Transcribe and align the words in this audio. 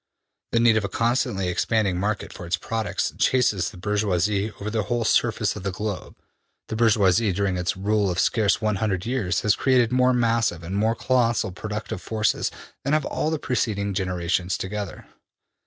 ''``The 0.55 0.59
need 0.59 0.77
of 0.77 0.83
a 0.83 0.89
constantly 0.89 1.47
expanding 1.47 1.99
market 1.99 2.33
for 2.33 2.47
its 2.47 2.57
products 2.57 3.13
chases 3.19 3.69
the 3.69 3.77
bourgeoisie 3.77 4.49
over 4.59 4.71
the 4.71 4.81
whole 4.85 5.05
surface 5.05 5.55
of 5.55 5.61
the 5.61 5.69
globe.'' 5.71 6.15
``The 6.69 6.75
bourgeoisie, 6.77 7.31
during 7.31 7.55
its 7.55 7.77
rule 7.77 8.09
of 8.09 8.17
scarce 8.19 8.59
one 8.59 8.77
hundred 8.77 9.05
years, 9.05 9.41
has 9.41 9.55
created 9.55 9.91
more 9.91 10.11
massive 10.11 10.63
and 10.63 10.75
more 10.75 10.95
colossal 10.95 11.51
productive 11.51 12.01
forces 12.01 12.49
than 12.83 12.93
have 12.93 13.05
all 13.05 13.37
preceding 13.37 13.93
generations 13.93 14.57
together.'' 14.57 15.05